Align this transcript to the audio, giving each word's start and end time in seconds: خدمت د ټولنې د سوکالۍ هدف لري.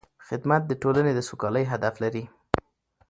خدمت 0.27 0.61
د 0.67 0.71
ټولنې 0.81 1.11
د 1.15 1.19
سوکالۍ 1.29 1.65
هدف 1.71 1.95
لري. 2.03 2.23